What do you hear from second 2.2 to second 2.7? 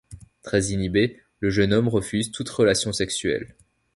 toute